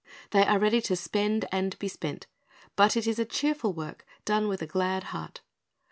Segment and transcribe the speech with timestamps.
[0.31, 2.25] They are ready to spend and to be spent;
[2.75, 5.41] but it is a cheerful work, done with a glad heart.